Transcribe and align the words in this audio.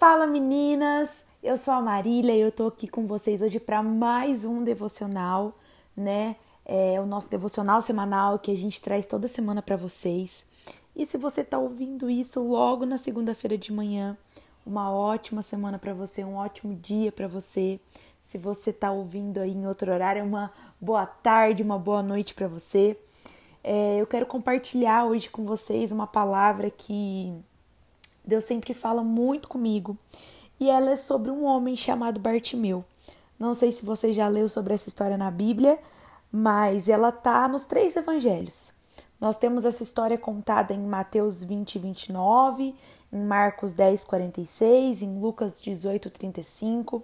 Fala 0.00 0.26
meninas, 0.26 1.26
eu 1.42 1.58
sou 1.58 1.74
a 1.74 1.80
Marília 1.82 2.34
e 2.34 2.40
eu 2.40 2.50
tô 2.50 2.68
aqui 2.68 2.88
com 2.88 3.06
vocês 3.06 3.42
hoje 3.42 3.60
para 3.60 3.82
mais 3.82 4.46
um 4.46 4.64
devocional, 4.64 5.52
né? 5.94 6.36
É 6.64 6.98
o 6.98 7.04
nosso 7.04 7.30
devocional 7.30 7.82
semanal 7.82 8.38
que 8.38 8.50
a 8.50 8.56
gente 8.56 8.80
traz 8.80 9.04
toda 9.04 9.28
semana 9.28 9.60
para 9.60 9.76
vocês. 9.76 10.46
E 10.96 11.04
se 11.04 11.18
você 11.18 11.44
tá 11.44 11.58
ouvindo 11.58 12.08
isso 12.08 12.42
logo 12.42 12.86
na 12.86 12.96
segunda-feira 12.96 13.58
de 13.58 13.70
manhã, 13.74 14.16
uma 14.64 14.90
ótima 14.90 15.42
semana 15.42 15.78
para 15.78 15.92
você, 15.92 16.24
um 16.24 16.36
ótimo 16.36 16.74
dia 16.74 17.12
para 17.12 17.28
você. 17.28 17.78
Se 18.22 18.38
você 18.38 18.72
tá 18.72 18.90
ouvindo 18.90 19.38
aí 19.38 19.52
em 19.52 19.66
outro 19.66 19.92
horário, 19.92 20.24
uma 20.24 20.50
boa 20.80 21.04
tarde, 21.04 21.62
uma 21.62 21.78
boa 21.78 22.02
noite 22.02 22.32
para 22.32 22.48
você. 22.48 22.96
É, 23.62 23.98
eu 24.00 24.06
quero 24.06 24.24
compartilhar 24.24 25.04
hoje 25.04 25.28
com 25.28 25.44
vocês 25.44 25.92
uma 25.92 26.06
palavra 26.06 26.70
que 26.70 27.38
Deus 28.24 28.44
sempre 28.44 28.74
fala 28.74 29.02
muito 29.02 29.48
comigo 29.48 29.96
e 30.58 30.68
ela 30.68 30.90
é 30.90 30.96
sobre 30.96 31.30
um 31.30 31.44
homem 31.44 31.74
chamado 31.74 32.20
Bartimeu. 32.20 32.84
Não 33.38 33.54
sei 33.54 33.72
se 33.72 33.84
você 33.84 34.12
já 34.12 34.28
leu 34.28 34.48
sobre 34.48 34.74
essa 34.74 34.88
história 34.88 35.16
na 35.16 35.30
Bíblia, 35.30 35.78
mas 36.30 36.88
ela 36.88 37.10
tá 37.10 37.48
nos 37.48 37.64
três 37.64 37.96
evangelhos. 37.96 38.72
Nós 39.20 39.36
temos 39.36 39.64
essa 39.64 39.82
história 39.82 40.18
contada 40.18 40.72
em 40.72 40.80
Mateus 40.80 41.42
20, 41.42 41.78
29, 41.78 42.74
em 43.12 43.24
Marcos 43.24 43.74
10, 43.74 44.04
46, 44.04 45.02
em 45.02 45.18
Lucas 45.18 45.60
18, 45.60 46.10
35. 46.10 47.02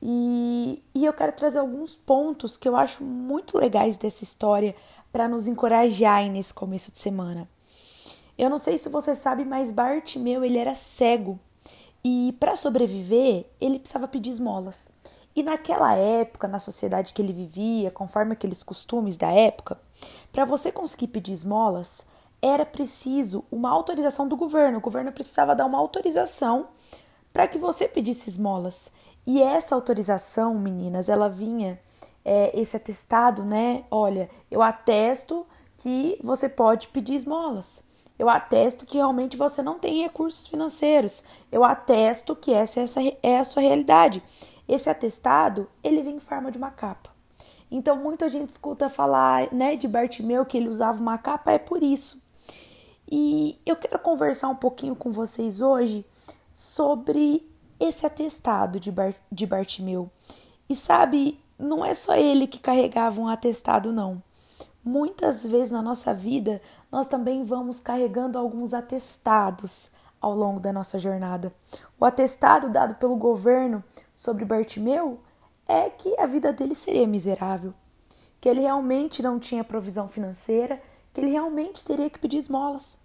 E, 0.00 0.82
e 0.94 1.04
eu 1.04 1.12
quero 1.12 1.32
trazer 1.32 1.58
alguns 1.58 1.96
pontos 1.96 2.56
que 2.56 2.68
eu 2.68 2.76
acho 2.76 3.02
muito 3.02 3.58
legais 3.58 3.96
dessa 3.96 4.24
história 4.24 4.74
para 5.12 5.28
nos 5.28 5.46
encorajar 5.46 6.28
nesse 6.30 6.52
começo 6.52 6.92
de 6.92 6.98
semana. 6.98 7.48
Eu 8.38 8.50
não 8.50 8.58
sei 8.58 8.78
se 8.78 8.88
você 8.88 9.14
sabe, 9.14 9.44
mas 9.44 9.72
Bartimeu 9.72 10.44
ele 10.44 10.58
era 10.58 10.74
cego 10.74 11.38
e 12.04 12.36
para 12.38 12.54
sobreviver 12.54 13.46
ele 13.60 13.78
precisava 13.78 14.06
pedir 14.06 14.30
esmolas. 14.30 14.88
E 15.34 15.42
naquela 15.42 15.94
época, 15.94 16.48
na 16.48 16.58
sociedade 16.58 17.12
que 17.12 17.20
ele 17.20 17.32
vivia, 17.32 17.90
conforme 17.90 18.32
aqueles 18.32 18.62
costumes 18.62 19.16
da 19.16 19.30
época, 19.30 19.78
para 20.32 20.44
você 20.44 20.72
conseguir 20.72 21.08
pedir 21.08 21.32
esmolas, 21.32 22.06
era 22.40 22.64
preciso 22.64 23.44
uma 23.50 23.70
autorização 23.70 24.28
do 24.28 24.36
governo. 24.36 24.78
O 24.78 24.80
governo 24.80 25.12
precisava 25.12 25.54
dar 25.54 25.66
uma 25.66 25.78
autorização 25.78 26.68
para 27.32 27.46
que 27.46 27.58
você 27.58 27.86
pedisse 27.86 28.30
esmolas. 28.30 28.92
E 29.26 29.42
essa 29.42 29.74
autorização, 29.74 30.54
meninas, 30.54 31.08
ela 31.08 31.28
vinha, 31.28 31.78
é, 32.24 32.58
esse 32.58 32.76
atestado, 32.76 33.44
né? 33.44 33.84
Olha, 33.90 34.30
eu 34.50 34.62
atesto 34.62 35.46
que 35.76 36.18
você 36.22 36.48
pode 36.48 36.88
pedir 36.88 37.14
esmolas. 37.14 37.82
Eu 38.18 38.28
atesto 38.28 38.86
que 38.86 38.96
realmente 38.96 39.36
você 39.36 39.62
não 39.62 39.78
tem 39.78 40.02
recursos 40.02 40.46
financeiros. 40.46 41.22
Eu 41.52 41.62
atesto 41.62 42.34
que 42.34 42.52
essa, 42.52 42.80
essa 42.80 43.00
é 43.22 43.38
a 43.38 43.44
sua 43.44 43.62
realidade. 43.62 44.22
Esse 44.68 44.88
atestado, 44.90 45.68
ele 45.82 46.02
vem 46.02 46.16
em 46.16 46.20
forma 46.20 46.50
de 46.50 46.58
uma 46.58 46.70
capa. 46.70 47.10
Então, 47.70 47.96
muita 47.96 48.30
gente 48.30 48.50
escuta 48.50 48.88
falar, 48.88 49.52
né, 49.52 49.76
de 49.76 49.88
Bartimeu 49.88 50.46
que 50.46 50.56
ele 50.56 50.68
usava 50.68 51.00
uma 51.00 51.18
capa, 51.18 51.52
é 51.52 51.58
por 51.58 51.82
isso. 51.82 52.22
E 53.10 53.58
eu 53.64 53.76
quero 53.76 53.98
conversar 53.98 54.48
um 54.48 54.56
pouquinho 54.56 54.96
com 54.96 55.12
vocês 55.12 55.60
hoje 55.60 56.04
sobre 56.52 57.48
esse 57.78 58.06
atestado 58.06 58.80
de, 58.80 58.90
Bar 58.90 59.14
de 59.30 59.46
Bartimeu. 59.46 60.10
E 60.68 60.74
sabe, 60.74 61.38
não 61.58 61.84
é 61.84 61.94
só 61.94 62.16
ele 62.16 62.46
que 62.46 62.58
carregava 62.58 63.20
um 63.20 63.28
atestado, 63.28 63.92
não. 63.92 64.22
Muitas 64.82 65.44
vezes 65.44 65.70
na 65.70 65.82
nossa 65.82 66.14
vida, 66.14 66.60
nós 66.90 67.06
também 67.06 67.44
vamos 67.44 67.80
carregando 67.80 68.38
alguns 68.38 68.72
atestados 68.72 69.90
ao 70.20 70.34
longo 70.34 70.60
da 70.60 70.72
nossa 70.72 70.98
jornada. 70.98 71.52
O 71.98 72.04
atestado 72.04 72.68
dado 72.68 72.94
pelo 72.96 73.16
governo 73.16 73.82
sobre 74.14 74.44
Bartimeu 74.44 75.20
é 75.68 75.90
que 75.90 76.18
a 76.18 76.26
vida 76.26 76.52
dele 76.52 76.74
seria 76.74 77.06
miserável, 77.06 77.74
que 78.40 78.48
ele 78.48 78.60
realmente 78.60 79.22
não 79.22 79.38
tinha 79.38 79.64
provisão 79.64 80.08
financeira, 80.08 80.80
que 81.12 81.20
ele 81.20 81.30
realmente 81.30 81.84
teria 81.84 82.10
que 82.10 82.18
pedir 82.18 82.38
esmolas. 82.38 82.98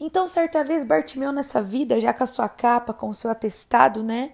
Então, 0.00 0.28
certa 0.28 0.62
vez, 0.62 0.84
Bartimeu 0.84 1.32
nessa 1.32 1.60
vida, 1.60 2.00
já 2.00 2.12
com 2.12 2.22
a 2.22 2.26
sua 2.26 2.48
capa, 2.48 2.94
com 2.94 3.08
o 3.08 3.14
seu 3.14 3.30
atestado, 3.30 4.02
né? 4.02 4.32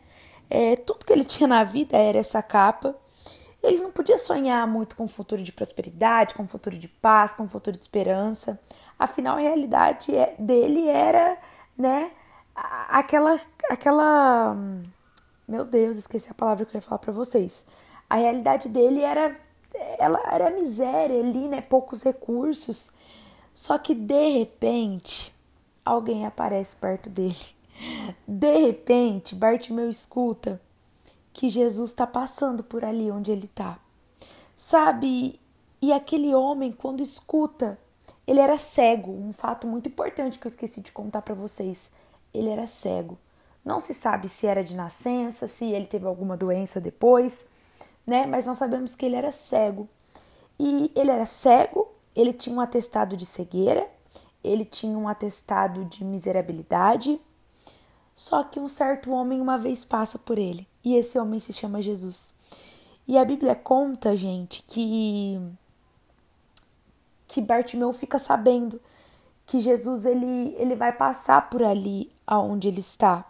É, 0.50 0.76
tudo 0.76 1.06
que 1.06 1.12
ele 1.12 1.25
tinha 1.25 1.49
na 1.49 1.65
vida 1.65 1.97
era 1.97 2.19
essa 2.19 2.43
capa. 2.43 2.94
Ele 3.64 3.80
não 3.80 3.91
podia 3.91 4.19
sonhar 4.19 4.66
muito 4.66 4.94
com 4.94 5.04
um 5.04 5.08
futuro 5.08 5.42
de 5.42 5.52
prosperidade, 5.52 6.34
com 6.34 6.42
um 6.42 6.48
futuro 6.48 6.76
de 6.76 6.88
paz, 6.88 7.34
com 7.34 7.44
um 7.44 7.48
futuro 7.48 7.76
de 7.76 7.82
esperança. 7.82 8.60
Afinal, 8.98 9.36
a 9.36 9.41
realidade 9.41 10.14
é, 10.14 10.34
dele 10.38 10.86
era, 10.88 11.38
né, 11.76 12.10
aquela 12.54 13.41
aquela 13.70 14.56
meu 15.47 15.64
Deus, 15.64 15.97
esqueci 15.97 16.30
a 16.30 16.34
palavra 16.34 16.64
que 16.64 16.75
eu 16.76 16.78
ia 16.78 16.82
falar 16.82 16.98
para 16.98 17.12
vocês. 17.12 17.64
A 18.08 18.16
realidade 18.16 18.69
dele 18.69 19.00
era 19.00 19.36
ela 19.98 20.20
era 20.31 20.50
miséria 20.50 21.19
ali, 21.19 21.48
né, 21.48 21.60
poucos 21.60 22.02
recursos. 22.02 22.92
Só 23.52 23.78
que 23.78 23.94
de 23.94 24.38
repente, 24.38 25.34
alguém 25.84 26.26
aparece 26.26 26.76
perto 26.76 27.08
dele. 27.10 27.36
De 28.26 28.58
repente, 28.58 29.34
Bartimeu 29.34 29.91
escuta 29.91 30.60
que 31.34 31.50
Jesus 31.50 31.91
está 31.91 32.06
passando 32.06 32.62
por 32.62 32.84
ali 32.84 33.11
onde 33.11 33.33
ele 33.33 33.45
está. 33.45 33.78
Sabe? 34.56 35.39
E 35.83 35.93
aquele 35.93 36.34
homem, 36.34 36.72
quando 36.72 37.03
escuta, 37.03 37.78
ele 38.27 38.41
era 38.41 38.56
cego. 38.56 39.11
Um 39.11 39.33
fato 39.33 39.67
muito 39.67 39.89
importante 39.89 40.39
que 40.39 40.47
eu 40.47 40.49
esqueci 40.49 40.81
de 40.81 40.93
contar 40.93 41.21
para 41.21 41.34
vocês. 41.34 41.91
Ele 42.33 42.49
era 42.49 42.67
cego. 42.67 43.19
Não 43.65 43.81
se 43.81 43.93
sabe 43.93 44.28
se 44.28 44.47
era 44.47 44.62
de 44.62 44.75
nascença, 44.75 45.49
se 45.49 45.65
ele 45.67 45.87
teve 45.87 46.06
alguma 46.06 46.37
doença 46.37 46.81
depois, 46.81 47.47
né? 48.06 48.27
Mas 48.27 48.47
nós 48.47 48.59
sabemos 48.59 48.94
que 48.94 49.05
ele 49.05 49.17
era 49.17 49.33
cego. 49.33 49.89
E 50.59 50.93
ele 50.94 51.11
era 51.11 51.27
cego, 51.27 51.89
ele 52.15 52.33
tinha 52.33 52.55
um 52.55 52.61
atestado 52.61 53.17
de 53.17 53.27
cegueira, 53.27 53.89
ele 54.43 54.65
tinha 54.65 54.97
um 54.97 55.09
atestado 55.09 55.84
de 55.87 56.05
miserabilidade. 56.05 57.21
Só 58.14 58.44
que 58.44 58.60
um 58.60 58.69
certo 58.69 59.10
homem 59.10 59.41
uma 59.41 59.58
vez 59.58 59.84
passa 59.84 60.19
por 60.19 60.38
ele 60.38 60.66
e 60.84 60.94
esse 60.94 61.19
homem 61.19 61.41
se 61.41 61.52
chama 61.52 61.82
Jesus. 61.82 62.34
E 63.06 63.19
a 63.19 63.25
Bíblia 63.25 63.54
conta, 63.54 64.16
gente, 64.16 64.62
que 64.62 65.41
que 67.26 67.41
Bartimeu 67.41 67.92
fica 67.92 68.16
sabendo 68.16 68.80
que 69.44 69.58
Jesus 69.58 70.06
ele, 70.06 70.54
ele 70.56 70.76
vai 70.76 70.92
passar 70.92 71.50
por 71.50 71.64
ali 71.64 72.12
aonde 72.25 72.69
ele 72.69 72.78
está. 72.78 73.25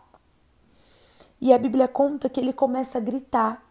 E 1.41 1.53
a 1.53 1.59
Bíblia 1.59 1.89
conta 1.89 2.29
que 2.29 2.39
ele 2.39 2.53
começa 2.53 2.99
a 2.99 3.01
gritar. 3.01 3.65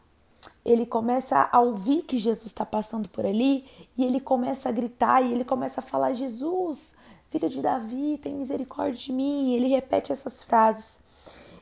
Ele 0.65 0.85
começa 0.85 1.47
a 1.51 1.59
ouvir 1.59 2.01
que 2.01 2.17
Jesus 2.17 2.47
está 2.47 2.65
passando 2.65 3.07
por 3.09 3.25
ali 3.25 3.65
e 3.97 4.03
ele 4.03 4.19
começa 4.19 4.69
a 4.69 4.71
gritar 4.71 5.21
e 5.21 5.31
ele 5.31 5.45
começa 5.45 5.79
a 5.79 5.83
falar: 5.83 6.13
Jesus, 6.13 6.95
filho 7.29 7.49
de 7.49 7.61
Davi, 7.61 8.19
tem 8.21 8.33
misericórdia 8.33 8.99
de 8.99 9.13
mim. 9.13 9.51
E 9.51 9.55
ele 9.55 9.67
repete 9.67 10.11
essas 10.11 10.43
frases. 10.43 11.02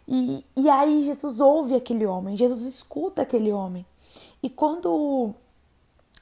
E, 0.07 0.45
e 0.56 0.69
aí 0.69 1.06
Jesus 1.06 1.39
ouve 1.39 1.75
aquele 1.75 2.06
homem, 2.06 2.38
Jesus 2.38 2.63
escuta 2.63 3.22
aquele 3.22 3.51
homem. 3.51 3.85
E 4.41 4.50
quando 4.50 5.34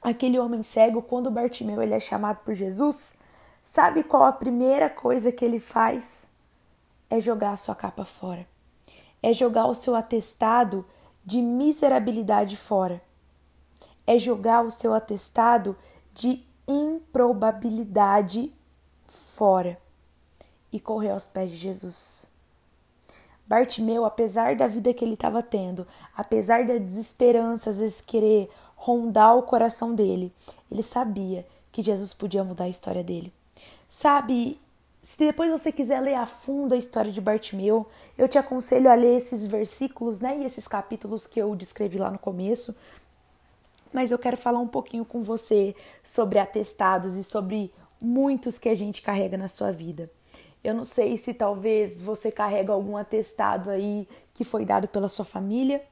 aquele 0.02 0.38
homem 0.38 0.62
cego, 0.62 1.02
quando 1.02 1.30
Bartimeu 1.30 1.82
ele 1.82 1.94
é 1.94 2.00
chamado 2.00 2.38
por 2.44 2.54
Jesus, 2.54 3.16
sabe 3.62 4.02
qual 4.02 4.24
a 4.24 4.32
primeira 4.32 4.88
coisa 4.88 5.32
que 5.32 5.44
ele 5.44 5.60
faz? 5.60 6.28
É 7.08 7.20
jogar 7.20 7.52
a 7.52 7.56
sua 7.56 7.74
capa 7.74 8.04
fora. 8.04 8.46
É 9.22 9.32
jogar 9.32 9.66
o 9.66 9.74
seu 9.74 9.96
atestado 9.96 10.86
de 11.24 11.42
miserabilidade 11.42 12.56
fora. 12.56 13.02
É 14.06 14.18
jogar 14.18 14.64
o 14.64 14.70
seu 14.70 14.94
atestado 14.94 15.76
de 16.14 16.44
improbabilidade 16.66 18.52
fora 19.06 19.78
e 20.72 20.78
correr 20.78 21.10
aos 21.10 21.26
pés 21.26 21.50
de 21.50 21.56
Jesus. 21.56 22.30
Bartimeu, 23.50 24.04
apesar 24.04 24.54
da 24.54 24.68
vida 24.68 24.94
que 24.94 25.04
ele 25.04 25.14
estava 25.14 25.42
tendo, 25.42 25.84
apesar 26.16 26.64
da 26.64 26.78
desesperança, 26.78 27.70
às 27.70 27.80
vezes 27.80 28.00
querer 28.00 28.48
rondar 28.76 29.36
o 29.36 29.42
coração 29.42 29.92
dele, 29.92 30.32
ele 30.70 30.84
sabia 30.84 31.44
que 31.72 31.82
Jesus 31.82 32.14
podia 32.14 32.44
mudar 32.44 32.64
a 32.64 32.68
história 32.68 33.02
dele. 33.02 33.32
Sabe, 33.88 34.60
se 35.02 35.18
depois 35.18 35.50
você 35.50 35.72
quiser 35.72 35.98
ler 35.98 36.14
a 36.14 36.26
fundo 36.26 36.74
a 36.74 36.78
história 36.78 37.10
de 37.10 37.20
Bartimeu, 37.20 37.88
eu 38.16 38.28
te 38.28 38.38
aconselho 38.38 38.88
a 38.88 38.94
ler 38.94 39.16
esses 39.16 39.44
versículos, 39.44 40.20
né, 40.20 40.38
e 40.38 40.44
esses 40.44 40.68
capítulos 40.68 41.26
que 41.26 41.42
eu 41.42 41.56
descrevi 41.56 41.98
lá 41.98 42.08
no 42.08 42.20
começo. 42.20 42.72
Mas 43.92 44.12
eu 44.12 44.18
quero 44.20 44.36
falar 44.36 44.60
um 44.60 44.68
pouquinho 44.68 45.04
com 45.04 45.24
você 45.24 45.74
sobre 46.04 46.38
atestados 46.38 47.16
e 47.16 47.24
sobre 47.24 47.74
muitos 48.00 48.60
que 48.60 48.68
a 48.68 48.76
gente 48.76 49.02
carrega 49.02 49.36
na 49.36 49.48
sua 49.48 49.72
vida. 49.72 50.08
Eu 50.62 50.74
não 50.74 50.84
sei 50.84 51.16
se 51.16 51.32
talvez 51.32 52.00
você 52.00 52.30
carrega 52.30 52.72
algum 52.72 52.96
atestado 52.96 53.70
aí 53.70 54.06
que 54.34 54.44
foi 54.44 54.64
dado 54.64 54.88
pela 54.88 55.08
sua 55.08 55.24
família, 55.24 55.82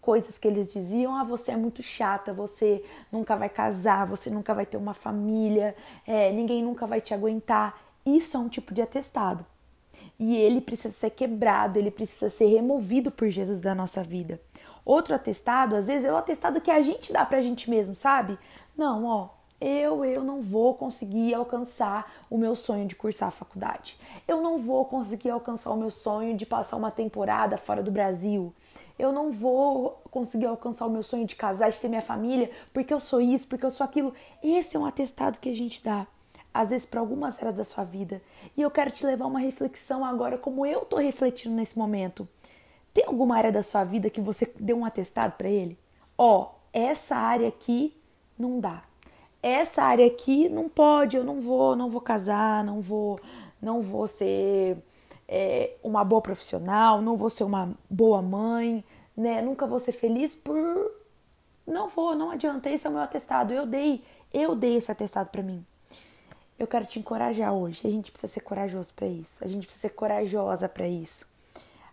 coisas 0.00 0.38
que 0.38 0.48
eles 0.48 0.72
diziam: 0.72 1.14
ah, 1.16 1.22
você 1.22 1.52
é 1.52 1.56
muito 1.56 1.82
chata, 1.82 2.32
você 2.32 2.84
nunca 3.12 3.36
vai 3.36 3.48
casar, 3.48 4.06
você 4.06 4.28
nunca 4.28 4.52
vai 4.54 4.66
ter 4.66 4.76
uma 4.76 4.94
família, 4.94 5.76
é, 6.06 6.32
ninguém 6.32 6.62
nunca 6.62 6.86
vai 6.86 7.00
te 7.00 7.14
aguentar. 7.14 7.80
Isso 8.04 8.36
é 8.36 8.40
um 8.40 8.48
tipo 8.48 8.74
de 8.74 8.82
atestado. 8.82 9.46
E 10.18 10.36
ele 10.36 10.60
precisa 10.60 10.94
ser 10.94 11.10
quebrado, 11.10 11.78
ele 11.78 11.90
precisa 11.90 12.30
ser 12.30 12.46
removido 12.46 13.10
por 13.10 13.28
Jesus 13.28 13.60
da 13.60 13.74
nossa 13.74 14.02
vida. 14.02 14.40
Outro 14.84 15.14
atestado, 15.14 15.76
às 15.76 15.86
vezes, 15.86 16.04
é 16.04 16.12
o 16.12 16.16
atestado 16.16 16.60
que 16.60 16.70
a 16.70 16.82
gente 16.82 17.12
dá 17.12 17.24
pra 17.24 17.42
gente 17.42 17.68
mesmo, 17.68 17.94
sabe? 17.94 18.38
Não, 18.76 19.04
ó, 19.04 19.28
eu, 19.60 20.04
eu 20.06 20.24
não 20.24 20.40
vou 20.40 20.74
conseguir 20.74 21.34
alcançar 21.34 22.10
o 22.30 22.38
meu 22.38 22.56
sonho 22.56 22.86
de 22.86 22.96
cursar 22.96 23.28
a 23.28 23.32
faculdade. 23.32 23.98
Eu 24.26 24.40
não 24.40 24.58
vou 24.58 24.86
conseguir 24.86 25.28
alcançar 25.28 25.70
o 25.70 25.76
meu 25.76 25.90
sonho 25.90 26.34
de 26.34 26.46
passar 26.46 26.76
uma 26.76 26.90
temporada 26.90 27.58
fora 27.58 27.82
do 27.82 27.90
Brasil. 27.90 28.54
Eu 28.98 29.12
não 29.12 29.30
vou 29.30 30.02
conseguir 30.10 30.46
alcançar 30.46 30.86
o 30.86 30.90
meu 30.90 31.02
sonho 31.02 31.26
de 31.26 31.36
casar, 31.36 31.70
de 31.70 31.78
ter 31.78 31.88
minha 31.88 32.00
família, 32.00 32.50
porque 32.72 32.92
eu 32.92 33.00
sou 33.00 33.20
isso, 33.20 33.46
porque 33.48 33.66
eu 33.66 33.70
sou 33.70 33.84
aquilo. 33.84 34.14
Esse 34.42 34.76
é 34.76 34.80
um 34.80 34.86
atestado 34.86 35.38
que 35.38 35.50
a 35.50 35.54
gente 35.54 35.84
dá, 35.84 36.06
às 36.54 36.70
vezes, 36.70 36.86
para 36.86 37.00
algumas 37.00 37.38
áreas 37.38 37.54
da 37.54 37.64
sua 37.64 37.84
vida. 37.84 38.22
E 38.56 38.62
eu 38.62 38.70
quero 38.70 38.90
te 38.90 39.04
levar 39.04 39.26
uma 39.26 39.40
reflexão 39.40 40.04
agora, 40.04 40.38
como 40.38 40.64
eu 40.64 40.86
tô 40.86 40.96
refletindo 40.96 41.54
nesse 41.54 41.78
momento. 41.78 42.26
Tem 42.94 43.04
alguma 43.06 43.36
área 43.36 43.52
da 43.52 43.62
sua 43.62 43.84
vida 43.84 44.10
que 44.10 44.20
você 44.20 44.50
deu 44.58 44.78
um 44.78 44.84
atestado 44.84 45.34
para 45.36 45.48
ele? 45.48 45.78
Ó, 46.16 46.50
essa 46.72 47.14
área 47.14 47.48
aqui 47.48 47.94
não 48.38 48.58
dá 48.58 48.82
essa 49.42 49.82
área 49.82 50.06
aqui 50.06 50.48
não 50.48 50.68
pode, 50.68 51.16
eu 51.16 51.24
não 51.24 51.40
vou, 51.40 51.74
não 51.74 51.90
vou 51.90 52.00
casar, 52.00 52.62
não 52.64 52.80
vou, 52.80 53.18
não 53.60 53.80
vou 53.80 54.06
ser 54.06 54.76
é, 55.28 55.74
uma 55.82 56.04
boa 56.04 56.20
profissional, 56.20 57.00
não 57.00 57.16
vou 57.16 57.30
ser 57.30 57.44
uma 57.44 57.72
boa 57.88 58.20
mãe, 58.20 58.84
né? 59.16 59.40
Nunca 59.40 59.66
vou 59.66 59.78
ser 59.78 59.92
feliz 59.92 60.34
por 60.34 60.56
não 61.70 61.88
vou, 61.88 62.16
não 62.16 62.30
adianta, 62.30 62.68
esse 62.68 62.86
é 62.86 62.90
o 62.90 62.92
meu 62.92 63.02
atestado. 63.02 63.52
Eu 63.54 63.64
dei, 63.64 64.02
eu 64.32 64.56
dei 64.56 64.76
esse 64.76 64.90
atestado 64.90 65.30
para 65.30 65.42
mim. 65.42 65.64
Eu 66.58 66.66
quero 66.66 66.84
te 66.84 66.98
encorajar 66.98 67.52
hoje. 67.54 67.86
A 67.86 67.90
gente 67.90 68.10
precisa 68.10 68.32
ser 68.32 68.40
corajoso 68.40 68.92
para 68.92 69.06
isso. 69.06 69.42
A 69.44 69.48
gente 69.48 69.66
precisa 69.66 69.88
ser 69.88 69.94
corajosa 69.94 70.68
para 70.68 70.86
isso. 70.86 71.26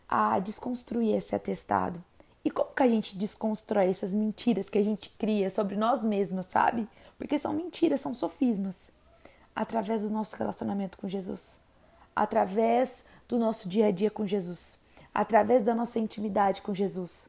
A 0.10 0.40
desconstruir 0.40 1.16
esse 1.16 1.36
atestado. 1.36 2.04
E 2.44 2.50
como 2.50 2.74
que 2.74 2.84
a 2.84 2.88
gente 2.88 3.18
desconstrói 3.18 3.88
essas 3.90 4.14
mentiras 4.14 4.68
que 4.68 4.78
a 4.78 4.84
gente 4.84 5.10
cria 5.12 5.52
sobre 5.52 5.76
nós 5.76 6.04
mesmas, 6.04 6.48
sabe? 6.48 6.88
Porque 7.18 7.38
são 7.38 7.54
mentiras, 7.54 8.02
são 8.02 8.14
sofismas. 8.14 8.92
Através 9.56 10.04
do 10.04 10.10
nosso 10.10 10.36
relacionamento 10.36 10.98
com 10.98 11.10
Jesus, 11.10 11.60
através 12.16 13.04
do 13.28 13.40
nosso 13.40 13.68
dia 13.68 13.88
a 13.88 13.92
dia 13.92 14.12
com 14.12 14.26
Jesus, 14.26 14.80
através 15.14 15.64
da 15.64 15.74
nossa 15.74 15.98
intimidade 15.98 16.62
com 16.62 16.74
Jesus. 16.74 17.28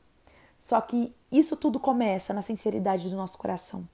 Só 0.58 0.80
que 0.80 1.14
isso 1.32 1.56
tudo 1.56 1.80
começa 1.80 2.34
na 2.34 2.42
sinceridade 2.42 3.08
do 3.08 3.16
nosso 3.16 3.38
coração. 3.38 3.88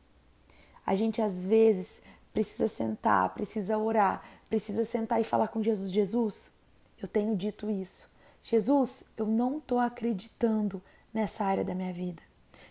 A 0.84 0.94
gente 0.94 1.22
às 1.22 1.44
vezes 1.44 2.02
precisa 2.32 2.66
sentar, 2.66 3.32
precisa 3.34 3.78
orar, 3.78 4.24
precisa 4.48 4.84
sentar 4.84 5.20
e 5.20 5.24
falar 5.24 5.48
com 5.48 5.62
Jesus: 5.62 5.92
Jesus, 5.92 6.52
eu 7.00 7.06
tenho 7.06 7.36
dito 7.36 7.70
isso. 7.70 8.10
Jesus, 8.42 9.04
eu 9.16 9.26
não 9.26 9.58
estou 9.58 9.78
acreditando 9.78 10.82
nessa 11.12 11.44
área 11.44 11.64
da 11.64 11.74
minha 11.74 11.92
vida. 11.92 12.22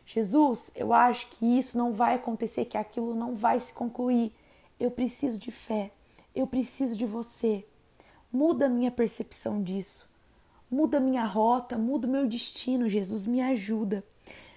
Jesus, 0.05 0.71
eu 0.75 0.94
acho 0.94 1.29
que 1.29 1.57
isso 1.57 1.77
não 1.77 1.94
vai 1.94 2.15
acontecer, 2.15 2.65
que 2.65 2.77
aquilo 2.77 3.15
não 3.15 3.35
vai 3.35 3.59
se 3.59 3.73
concluir. 3.73 4.33
Eu 4.79 4.91
preciso 4.91 5.39
de 5.39 5.51
fé. 5.51 5.91
Eu 6.35 6.45
preciso 6.45 6.97
de 6.97 7.05
você. 7.05 7.65
Muda 8.31 8.67
minha 8.67 8.91
percepção 8.91 9.61
disso. 9.61 10.09
Muda 10.69 11.00
minha 11.00 11.23
rota, 11.23 11.77
muda 11.77 12.07
o 12.07 12.09
meu 12.09 12.27
destino, 12.27 12.89
Jesus, 12.89 13.25
me 13.25 13.41
ajuda. 13.41 14.03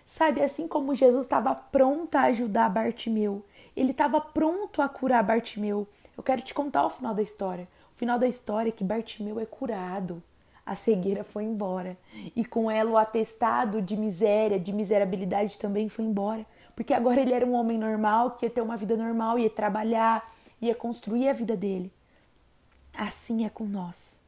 Sabe, 0.04 0.40
assim 0.40 0.66
como 0.66 0.94
Jesus 0.94 1.24
estava 1.24 1.54
pronto 1.54 2.14
a 2.14 2.22
ajudar 2.22 2.70
Bartimeu, 2.70 3.44
ele 3.76 3.90
estava 3.90 4.20
pronto 4.20 4.80
a 4.80 4.88
curar 4.88 5.22
Bartimeu. 5.22 5.86
Eu 6.16 6.22
quero 6.22 6.40
te 6.40 6.54
contar 6.54 6.86
o 6.86 6.90
final 6.90 7.14
da 7.14 7.22
história. 7.22 7.68
O 7.94 7.98
final 7.98 8.18
da 8.18 8.26
história 8.26 8.70
é 8.70 8.72
que 8.72 8.84
Bartimeu 8.84 9.38
é 9.38 9.44
curado 9.44 10.22
a 10.66 10.74
cegueira 10.74 11.22
foi 11.22 11.44
embora. 11.44 11.96
E 12.34 12.44
com 12.44 12.68
ela 12.68 12.90
o 12.90 12.98
atestado 12.98 13.80
de 13.80 13.96
miséria, 13.96 14.58
de 14.58 14.72
miserabilidade 14.72 15.58
também 15.58 15.88
foi 15.88 16.04
embora. 16.04 16.44
Porque 16.74 16.92
agora 16.92 17.20
ele 17.20 17.32
era 17.32 17.46
um 17.46 17.54
homem 17.54 17.78
normal, 17.78 18.32
que 18.32 18.44
ia 18.44 18.50
ter 18.50 18.60
uma 18.60 18.76
vida 18.76 18.96
normal, 18.96 19.38
ia 19.38 19.48
trabalhar, 19.48 20.28
ia 20.60 20.74
construir 20.74 21.28
a 21.28 21.32
vida 21.32 21.56
dele. 21.56 21.92
Assim 22.92 23.46
é 23.46 23.48
com 23.48 23.64
nós. 23.64 24.20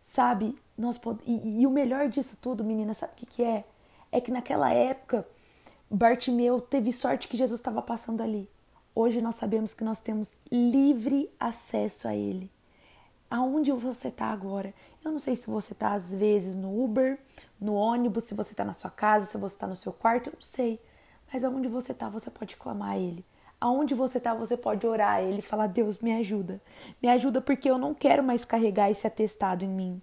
Sabe? 0.00 0.56
Nós 0.76 0.98
pod... 0.98 1.18
e, 1.26 1.62
e 1.62 1.66
o 1.66 1.70
melhor 1.70 2.08
disso 2.08 2.36
tudo, 2.40 2.62
menina, 2.62 2.92
sabe 2.92 3.14
o 3.14 3.16
que, 3.16 3.26
que 3.26 3.42
é? 3.42 3.64
É 4.12 4.20
que 4.20 4.30
naquela 4.30 4.70
época, 4.70 5.26
Bartimeu 5.90 6.60
teve 6.60 6.92
sorte 6.92 7.26
que 7.26 7.36
Jesus 7.38 7.58
estava 7.58 7.80
passando 7.80 8.22
ali. 8.22 8.48
Hoje 8.94 9.22
nós 9.22 9.36
sabemos 9.36 9.72
que 9.72 9.84
nós 9.84 9.98
temos 9.98 10.32
livre 10.50 11.30
acesso 11.40 12.06
a 12.06 12.14
ele. 12.14 12.50
Aonde 13.30 13.70
você 13.70 14.08
está 14.08 14.26
agora? 14.26 14.74
Eu 15.04 15.12
não 15.12 15.20
sei 15.20 15.36
se 15.36 15.48
você 15.48 15.72
tá 15.72 15.92
às 15.92 16.12
vezes 16.12 16.56
no 16.56 16.82
Uber, 16.82 17.16
no 17.60 17.74
ônibus, 17.74 18.24
se 18.24 18.34
você 18.34 18.54
tá 18.54 18.64
na 18.64 18.72
sua 18.72 18.90
casa, 18.90 19.30
se 19.30 19.38
você 19.38 19.56
tá 19.56 19.68
no 19.68 19.76
seu 19.76 19.92
quarto, 19.92 20.26
eu 20.26 20.32
não 20.32 20.40
sei. 20.40 20.80
Mas 21.32 21.44
aonde 21.44 21.68
você 21.68 21.94
tá, 21.94 22.08
você 22.08 22.28
pode 22.28 22.56
clamar 22.56 22.90
a 22.90 22.98
Ele. 22.98 23.24
Aonde 23.60 23.94
você 23.94 24.18
tá, 24.18 24.34
você 24.34 24.56
pode 24.56 24.84
orar 24.84 25.14
a 25.14 25.22
Ele 25.22 25.38
e 25.38 25.42
falar: 25.42 25.68
Deus, 25.68 25.98
me 25.98 26.12
ajuda. 26.12 26.60
Me 27.00 27.08
ajuda 27.08 27.40
porque 27.40 27.70
eu 27.70 27.78
não 27.78 27.94
quero 27.94 28.22
mais 28.22 28.44
carregar 28.44 28.90
esse 28.90 29.06
atestado 29.06 29.64
em 29.64 29.68
mim. 29.68 30.02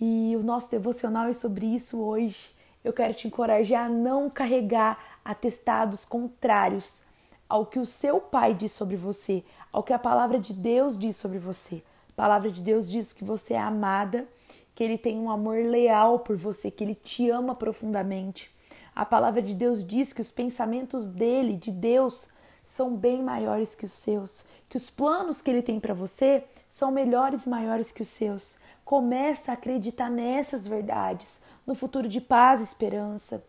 E 0.00 0.36
o 0.36 0.42
nosso 0.44 0.70
devocional 0.70 1.26
é 1.26 1.32
sobre 1.32 1.66
isso 1.66 2.00
hoje. 2.00 2.54
Eu 2.84 2.92
quero 2.92 3.14
te 3.14 3.26
encorajar 3.26 3.86
a 3.86 3.88
não 3.88 4.30
carregar 4.30 5.18
atestados 5.24 6.04
contrários 6.04 7.04
ao 7.48 7.66
que 7.66 7.80
o 7.80 7.86
seu 7.86 8.20
pai 8.20 8.54
diz 8.54 8.70
sobre 8.70 8.94
você, 8.94 9.42
ao 9.72 9.82
que 9.82 9.92
a 9.92 9.98
palavra 9.98 10.38
de 10.38 10.52
Deus 10.52 10.96
diz 10.96 11.16
sobre 11.16 11.38
você. 11.38 11.82
A 12.18 12.22
palavra 12.22 12.50
de 12.50 12.60
Deus 12.60 12.90
diz 12.90 13.12
que 13.12 13.22
você 13.22 13.54
é 13.54 13.60
amada, 13.60 14.26
que 14.74 14.82
ele 14.82 14.98
tem 14.98 15.16
um 15.16 15.30
amor 15.30 15.64
leal 15.64 16.18
por 16.18 16.36
você, 16.36 16.68
que 16.68 16.82
ele 16.82 16.96
te 16.96 17.30
ama 17.30 17.54
profundamente. 17.54 18.50
A 18.92 19.06
palavra 19.06 19.40
de 19.40 19.54
Deus 19.54 19.86
diz 19.86 20.12
que 20.12 20.20
os 20.20 20.28
pensamentos 20.28 21.06
dele, 21.06 21.54
de 21.54 21.70
Deus, 21.70 22.26
são 22.66 22.96
bem 22.96 23.22
maiores 23.22 23.76
que 23.76 23.84
os 23.84 23.92
seus, 23.92 24.44
que 24.68 24.76
os 24.76 24.90
planos 24.90 25.40
que 25.40 25.48
ele 25.48 25.62
tem 25.62 25.78
para 25.78 25.94
você 25.94 26.42
são 26.72 26.90
melhores 26.90 27.46
e 27.46 27.48
maiores 27.48 27.92
que 27.92 28.02
os 28.02 28.08
seus. 28.08 28.58
Começa 28.84 29.52
a 29.52 29.54
acreditar 29.54 30.10
nessas 30.10 30.66
verdades, 30.66 31.40
no 31.64 31.76
futuro 31.76 32.08
de 32.08 32.20
paz 32.20 32.60
e 32.60 32.64
esperança, 32.64 33.44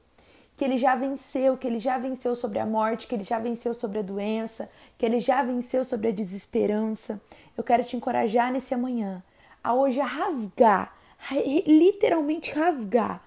que 0.56 0.64
ele 0.64 0.78
já 0.78 0.94
venceu, 0.94 1.58
que 1.58 1.66
ele 1.66 1.80
já 1.80 1.98
venceu 1.98 2.36
sobre 2.36 2.60
a 2.60 2.68
morte, 2.68 3.08
que 3.08 3.16
ele 3.16 3.24
já 3.24 3.40
venceu 3.40 3.74
sobre 3.74 3.98
a 3.98 4.04
doença, 4.04 4.70
que 5.00 5.06
ele 5.06 5.22
já 5.22 5.42
venceu 5.42 5.86
sobre 5.86 6.10
a 6.10 6.12
desesperança. 6.12 7.22
Eu 7.58 7.64
quero 7.64 7.86
te 7.86 7.96
encorajar 7.96 8.52
nesse 8.52 8.74
amanhã 8.74 9.24
a 9.64 9.74
hoje 9.74 10.00
a 10.00 10.06
rasgar, 10.06 10.94
literalmente 11.66 12.52
rasgar 12.52 13.24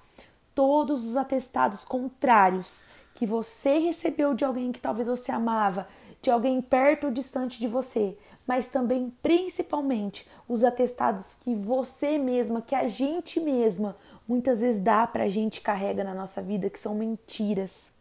todos 0.54 1.04
os 1.04 1.16
atestados 1.16 1.82
contrários 1.82 2.84
que 3.14 3.26
você 3.26 3.78
recebeu 3.78 4.34
de 4.34 4.44
alguém 4.44 4.70
que 4.70 4.80
talvez 4.80 5.08
você 5.08 5.32
amava, 5.32 5.88
de 6.20 6.30
alguém 6.30 6.60
perto 6.60 7.06
ou 7.06 7.12
distante 7.12 7.58
de 7.58 7.66
você, 7.66 8.16
mas 8.46 8.70
também 8.70 9.10
principalmente 9.22 10.28
os 10.46 10.64
atestados 10.64 11.38
que 11.42 11.54
você 11.54 12.18
mesma, 12.18 12.60
que 12.60 12.74
a 12.74 12.86
gente 12.86 13.40
mesma 13.40 13.96
muitas 14.28 14.60
vezes 14.60 14.80
dá 14.80 15.06
pra 15.06 15.28
gente 15.30 15.62
carrega 15.62 16.04
na 16.04 16.14
nossa 16.14 16.42
vida 16.42 16.68
que 16.68 16.78
são 16.78 16.94
mentiras. 16.94 17.92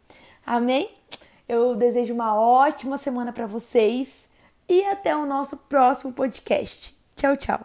Amém? 0.44 0.90
Eu 1.52 1.76
desejo 1.76 2.14
uma 2.14 2.34
ótima 2.34 2.96
semana 2.96 3.30
para 3.30 3.46
vocês 3.46 4.26
e 4.66 4.82
até 4.86 5.14
o 5.14 5.26
nosso 5.26 5.58
próximo 5.58 6.10
podcast. 6.10 6.96
Tchau, 7.14 7.36
tchau. 7.36 7.60